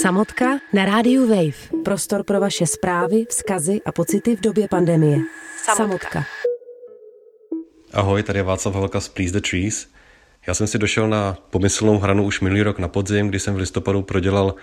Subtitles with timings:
[0.00, 1.82] Samotka na rádiu Wave.
[1.84, 5.18] Prostor pro vaše zprávy, vzkazy a pocity v době pandemie.
[5.76, 6.24] Samotka.
[7.92, 9.88] Ahoj, tady je Václav Halka z Please the Trees.
[10.46, 13.58] Já jsem si došel na pomyslnou hranu už minulý rok na podzim, kdy jsem v
[13.58, 14.54] listopadu prodělal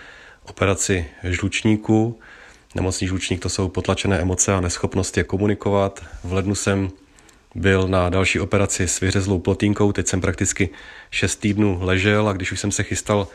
[0.48, 2.18] operaci žlučníku.
[2.74, 6.04] Nemocný žlučník to jsou potlačené emoce a neschopnost je komunikovat.
[6.24, 6.90] V lednu jsem
[7.54, 10.68] byl na další operaci s vyřezlou plotínkou, teď jsem prakticky
[11.10, 13.28] 6 týdnů ležel a když už jsem se chystal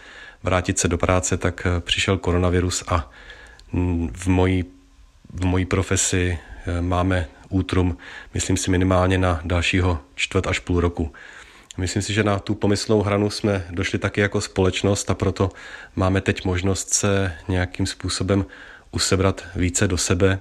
[0.43, 3.11] vrátit se do práce, tak eh, přišel koronavirus a
[3.71, 4.65] mm, v mojí,
[5.33, 7.97] v mojí profesi eh, máme útrum,
[8.33, 11.13] myslím si minimálně na dalšího čtvrt až půl roku.
[11.77, 15.49] Myslím si, že na tu pomyslnou hranu jsme došli taky jako společnost a proto
[15.95, 18.45] máme teď možnost se nějakým způsobem
[18.91, 20.39] usebrat více do sebe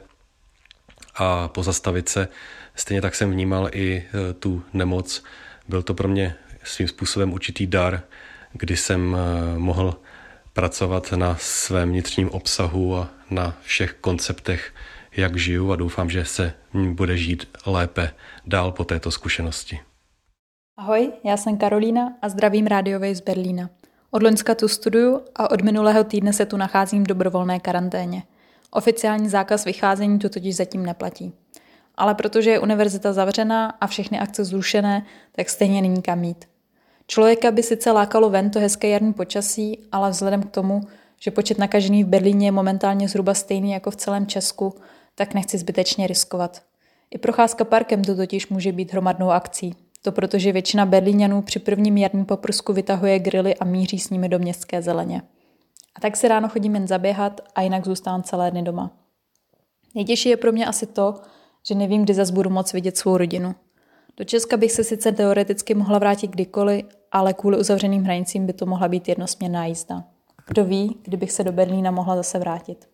[1.14, 2.28] a pozastavit se.
[2.74, 5.24] Stejně tak jsem vnímal i eh, tu nemoc.
[5.68, 8.02] Byl to pro mě svým způsobem určitý dar,
[8.52, 10.00] kdy jsem eh, mohl
[10.52, 14.74] pracovat na svém vnitřním obsahu a na všech konceptech,
[15.16, 16.52] jak žiju a doufám, že se
[16.92, 18.10] bude žít lépe
[18.46, 19.80] dál po této zkušenosti.
[20.76, 23.70] Ahoj, já jsem Karolína a zdravím rádiovej z Berlína.
[24.10, 28.22] Od Loňska tu studuju a od minulého týdne se tu nacházím v dobrovolné karanténě.
[28.70, 31.32] Oficiální zákaz vycházení tu totiž zatím neplatí.
[31.96, 36.49] Ale protože je univerzita zavřená a všechny akce zrušené, tak stejně není kam jít.
[37.10, 40.80] Člověka by sice lákalo ven to hezké jarní počasí, ale vzhledem k tomu,
[41.20, 44.74] že počet nakažených v Berlíně je momentálně zhruba stejný jako v celém Česku,
[45.14, 46.62] tak nechci zbytečně riskovat.
[47.10, 49.74] I procházka parkem to totiž může být hromadnou akcí.
[50.02, 54.38] To protože většina Berlíňanů při prvním jarním poprsku vytahuje grily a míří s nimi do
[54.38, 55.22] městské zeleně.
[55.96, 58.90] A tak si ráno chodím jen zaběhat a jinak zůstávám celé dny doma.
[59.94, 61.14] Nejtěžší je pro mě asi to,
[61.68, 63.54] že nevím, kdy zas budu moc vidět svou rodinu.
[64.16, 68.66] Do Česka bych se sice teoreticky mohla vrátit kdykoliv, ale kvůli uzavřeným hranicím by to
[68.66, 70.04] mohla být jednosměrná jízda.
[70.46, 72.88] Kdo ví, kdybych se do Berlína mohla zase vrátit.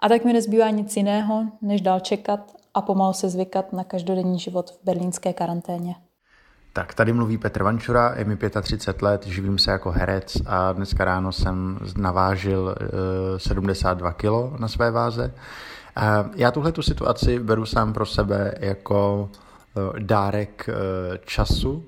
[0.00, 4.38] A tak mi nezbývá nic jiného, než dál čekat a pomalu se zvykat na každodenní
[4.38, 5.94] život v berlínské karanténě.
[6.72, 11.04] Tak tady mluví Petr Vančura, je mi 35 let, živím se jako herec a dneska
[11.04, 12.74] ráno jsem navážil
[13.36, 15.34] 72 eh, kg na své váze.
[16.34, 19.51] Já tuhle tu situaci beru sám pro sebe jako eh,
[19.98, 21.84] dárek eh, času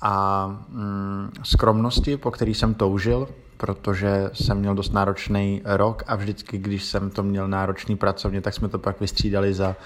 [0.00, 6.58] a mm, skromnosti, po který jsem toužil, protože jsem měl dost náročný rok a vždycky,
[6.58, 9.76] když jsem to měl náročný pracovně, tak jsme to pak vystřídali za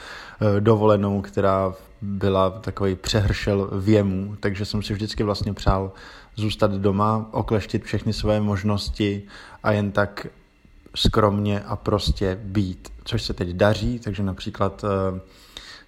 [0.60, 5.92] dovolenou, která byla takový přehršel věmů, takže jsem si vždycky vlastně přál
[6.36, 9.22] zůstat doma, okleštit všechny své možnosti
[9.62, 10.26] a jen tak
[10.94, 15.20] skromně a prostě být, což se teď daří, takže například eh,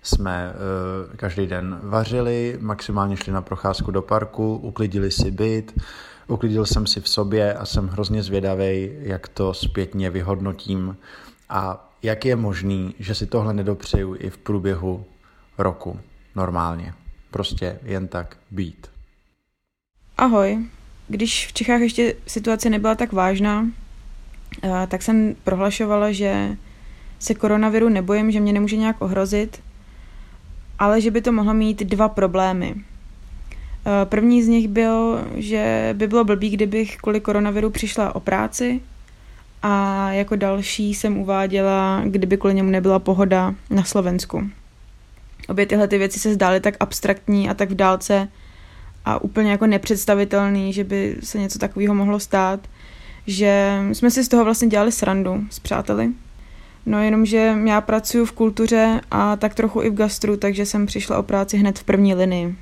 [0.03, 5.81] jsme eh, každý den vařili, maximálně šli na procházku do parku, uklidili si byt,
[6.27, 10.97] uklidil jsem si v sobě a jsem hrozně zvědavý, jak to zpětně vyhodnotím
[11.49, 15.05] a jak je možný, že si tohle nedopřeju i v průběhu
[15.59, 16.01] roku
[16.37, 16.95] normálně.
[17.31, 18.87] Prostě jen tak být.
[20.19, 20.59] Ahoj.
[21.09, 23.67] Když v Čechách ještě situace nebyla tak vážná,
[24.63, 26.57] eh, tak jsem prohlašovala, že
[27.19, 29.63] se koronaviru nebojím, že mě nemůže nějak ohrozit,
[30.83, 32.75] ale že by to mohlo mít dva problémy.
[32.75, 38.81] Eh, první z nich byl, že by bylo blbý, kdybych kvůli koronaviru přišla o práci
[39.63, 44.51] a jako další jsem uváděla, kdyby kvůli němu nebyla pohoda na Slovensku.
[45.49, 48.29] Obě tyhle ty věci se zdály tak abstraktní a tak v dálce
[49.05, 52.61] a úplně jako nepředstavitelný, že by se něco takového mohlo stát,
[53.27, 56.11] že jsme si z toho vlastně dělali srandu s přáteli.
[56.87, 61.19] No jenomže já pracuji v kultuře a tak trochu i v gastru, takže jsem přišla
[61.19, 62.55] o práci hned v první linii.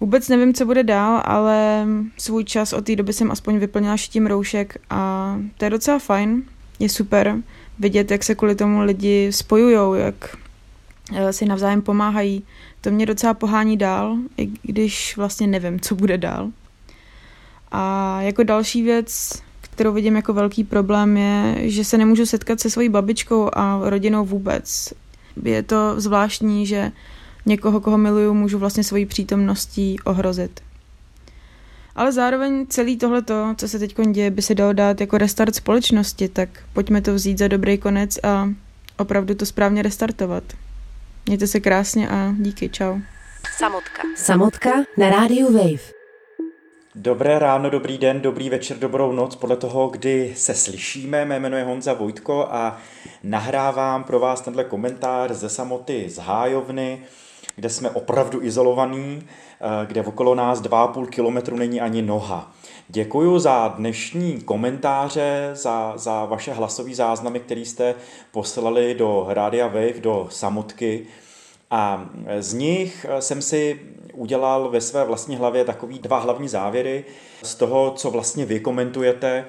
[0.00, 1.86] Vůbec nevím, co bude dál, ale
[2.18, 6.42] svůj čas od té doby jsem aspoň vyplnila šitím roušek a to je docela fajn.
[6.78, 7.36] Je super
[7.78, 10.36] vidět, jak se kvůli tomu lidi spojujou, jak
[11.12, 12.44] Eh, si navzájem pomáhají.
[12.80, 16.50] To mě docela pohání dál, i když vlastně nevím, co bude dál.
[17.72, 19.42] A jako další věc,
[19.74, 24.24] kterou vidím jako velký problém, je, že se nemůžu setkat se svojí babičkou a rodinou
[24.24, 24.92] vůbec.
[25.42, 26.92] Je to zvláštní, že
[27.46, 30.60] někoho, koho miluju, můžu vlastně svojí přítomností ohrozit.
[31.96, 36.28] Ale zároveň celý tohleto, co se teď děje, by se dalo dát jako restart společnosti,
[36.28, 38.50] tak pojďme to vzít za dobrý konec a
[38.98, 40.44] opravdu to správně restartovat.
[41.26, 42.98] Mějte se krásně a díky, čau.
[43.56, 44.02] Samotka.
[44.16, 46.03] Samotka na rádiu Wave.
[46.96, 51.24] Dobré ráno, dobrý den, dobrý večer, dobrou noc, podle toho, kdy se slyšíme.
[51.24, 52.78] Mé jméno je Honza Vojtko a
[53.22, 57.02] nahrávám pro vás tenhle komentář ze samoty z Hájovny.
[57.56, 62.52] kde jsme opravdu izolovaní, eh, kde okolo nás 2,5 kilometru není ani noha.
[62.88, 67.94] Děkuji za dnešní komentáře, za, za vaše hlasové záznamy, které jste
[68.32, 71.06] poslali do Rádia Wave, do samotky.
[71.76, 73.80] A z nich jsem si
[74.12, 77.04] udělal ve své vlastní hlavě takový dva hlavní závěry
[77.42, 79.44] z toho, co vlastně vy komentujete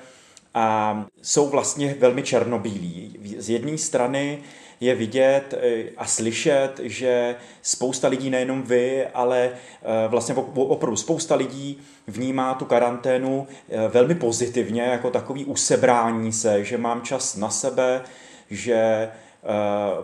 [0.54, 3.19] a jsou vlastně velmi černobílí.
[3.38, 4.39] Z jedné strany
[4.80, 11.36] je vidět eh, a slyšet, že spousta lidí, nejenom vy, ale eh, vlastně opravdu spousta
[11.36, 17.50] lidí vnímá tu karanténu eh, velmi pozitivně, jako takový usebrání se, že mám čas na
[17.50, 18.01] sebe,
[18.50, 19.10] že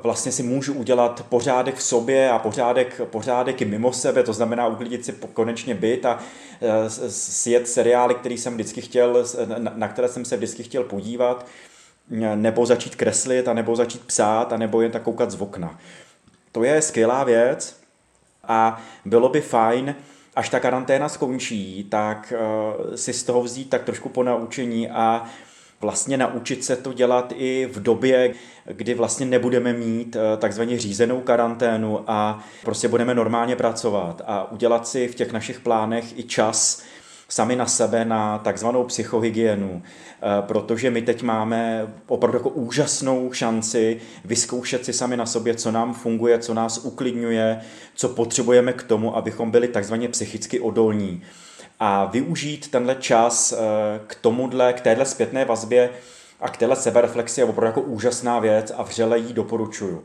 [0.03, 4.67] vlastně si můžu udělat pořádek v sobě a pořádek, pořádek i mimo sebe, to znamená
[4.67, 6.19] uklidit si konečně byt a
[7.09, 9.25] sjet seriály, který jsem vždycky chtěl,
[9.57, 11.45] na které jsem se vždycky chtěl podívat
[12.35, 15.79] nebo začít kreslit, a nebo začít psát, a nebo jen tak koukat z okna.
[16.51, 17.77] To je skvělá věc
[18.43, 19.95] a bylo by fajn,
[20.35, 22.33] až ta karanténa skončí, tak
[22.95, 25.25] si z toho vzít tak trošku po naučení a
[25.81, 28.33] vlastně naučit se to dělat i v době,
[28.65, 34.87] kdy vlastně nebudeme mít uh, takzvaně řízenou karanténu a prostě budeme normálně pracovat a udělat
[34.87, 36.83] si v těch našich plánech i čas
[37.31, 44.01] sami na sebe na takzvanou psychohygienu, eh, protože my teď máme opravdu jako úžasnou šanci
[44.25, 47.61] vyzkoušet si sami na sobě, co nám funguje, co nás uklidňuje,
[47.95, 51.21] co potřebujeme k tomu, abychom byli takzvaně psychicky odolní.
[51.83, 53.57] A využít tenhle čas eh,
[54.07, 55.89] k tomuhle, k téhle zpětné vazbě
[56.39, 60.03] a k téhle sebereflexi je opravdu jako úžasná věc a vřele jí doporučuju.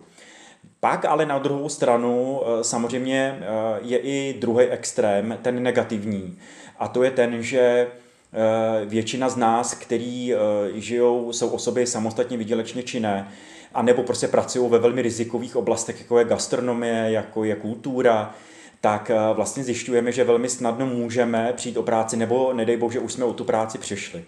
[0.80, 3.38] Pak ale na druhou stranu eh, samozřejmě
[3.82, 6.38] je i druhý extrém, ten negativní
[6.78, 10.38] a to je ten, že eh, většina z nás, který eh,
[10.74, 13.28] žijou, jsou osoby samostatně vydělečně činné,
[13.74, 18.34] a nebo prostě pracují ve velmi rizikových oblastech, jako je gastronomie, jako je kultura,
[18.80, 23.12] tak eh, vlastně zjišťujeme, že velmi snadno můžeme přijít o práci, nebo nedej bože, už
[23.12, 24.24] jsme o tu práci přišli.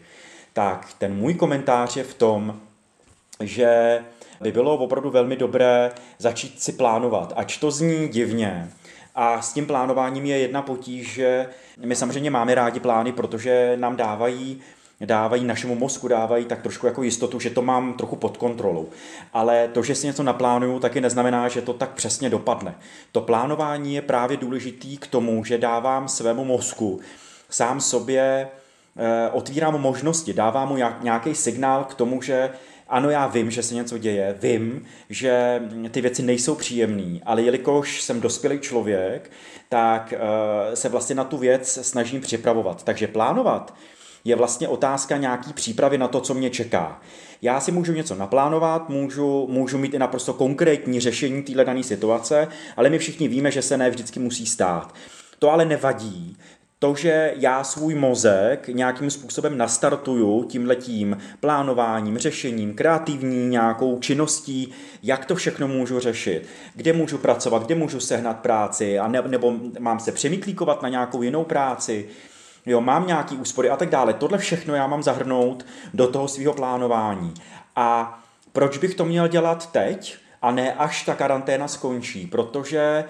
[0.53, 2.61] Tak ten můj komentář je v tom,
[3.41, 4.01] že
[4.41, 7.33] by bylo opravdu velmi dobré začít si plánovat.
[7.37, 8.71] Ač to zní divně,
[9.21, 11.49] a s tím plánováním je jedna potíž, že
[11.85, 14.61] my samozřejmě máme rádi plány, protože nám dávají
[15.07, 18.89] dávají našemu mozku, dávají tak trošku jako jistotu, že to mám trochu pod kontrolou.
[19.33, 22.75] Ale to, že si něco naplánuju, taky neznamená, že to tak přesně dopadne.
[23.13, 27.01] To plánování je právě důležitý k tomu, že dávám svému mozku
[27.51, 28.49] sám sobě
[28.97, 32.51] eh, otvírám možnosti, dávám mu nějaký signál k tomu, že
[32.89, 38.03] ano, já vím, že se něco děje, vím, že ty věci nejsou příjemné, ale jelikož
[38.03, 39.31] jsem dospělý člověk,
[39.69, 42.85] tak uh, se vlastně na tu věc snažím připravovat.
[42.85, 43.75] Takže plánovat
[44.25, 47.01] je vlastně otázka nějaký přípravy na to, co mě čeká.
[47.43, 52.49] Já si můžu něco naplánovat, můžu, můžu mít i naprosto konkrétní řešení téhle dané situace,
[52.77, 54.95] ale my všichni víme, že se ne vždycky musí stát.
[55.39, 56.37] To ale nevadí,
[56.79, 64.73] to, že já svůj mozek nějakým způsobem nastartuju tímhletím plánováním, řešením, kreativní nějakou činností,
[65.03, 69.55] jak to všechno můžu řešit, kde můžu pracovat, kde můžu sehnat práci, a ne, nebo
[69.79, 72.09] mám se přemýklíkovat na nějakou jinou práci,
[72.69, 74.15] jo, mám nějaký úspory a tak dále.
[74.15, 77.35] Tohle všechno já mám zahrnout do toho svého plánování.
[77.77, 78.19] A
[78.53, 82.27] proč bych to měl dělat teď a ne až ta karanténa skončí?
[82.27, 83.05] Protože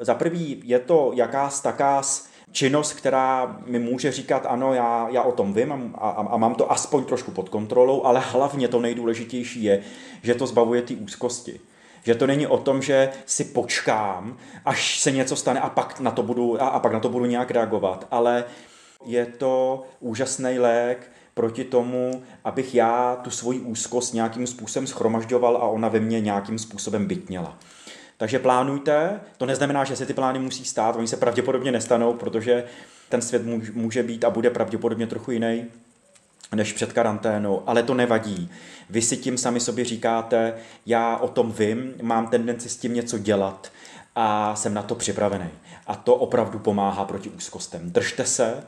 [0.00, 5.32] za prvý je to jakás takás činnost, která mi může říkat, ano, já, já o
[5.32, 9.64] tom vím a, a, a mám to aspoň trošku pod kontrolou, ale hlavně to nejdůležitější
[9.64, 9.82] je,
[10.22, 11.60] že to zbavuje ty úzkosti.
[12.02, 16.10] Že to není o tom, že si počkám, až se něco stane a pak na
[16.10, 18.44] to budu, a, a pak na to budu nějak reagovat, ale
[19.04, 25.68] je to úžasný lék proti tomu, abych já tu svoji úzkost nějakým způsobem schromažďoval a
[25.68, 27.58] ona ve mně nějakým způsobem bytněla.
[28.16, 32.64] Takže plánujte, to neznamená, že se ty plány musí stát, oni se pravděpodobně nestanou, protože
[33.08, 33.42] ten svět
[33.74, 35.64] může být a bude pravděpodobně trochu jiný
[36.54, 38.50] než před karanténou, ale to nevadí.
[38.90, 40.54] Vy si tím sami sobě říkáte,
[40.86, 43.72] já o tom vím, mám tendenci s tím něco dělat
[44.14, 45.48] a jsem na to připravený.
[45.86, 47.90] A to opravdu pomáhá proti úzkostem.
[47.90, 48.64] Držte se,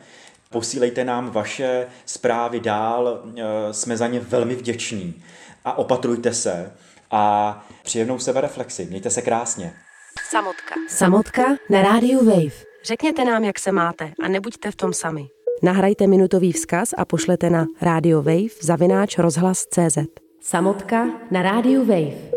[0.50, 5.23] posílejte nám vaše zprávy dál, eh, jsme za ně velmi vděční.
[5.64, 6.73] A opatrujte se,
[7.11, 8.85] a příjemnou sebereflexi.
[8.85, 9.75] Mějte se krásně.
[10.30, 10.75] Samotka.
[10.88, 12.64] Samotka na rádiu Wave.
[12.85, 15.26] Řekněte nám, jak se máte a nebuďte v tom sami.
[15.62, 19.99] Nahrajte minutový vzkaz a pošlete na Radio Wave zavináč rozhlas CZ.
[20.40, 22.36] Samotka na rádiu Wave.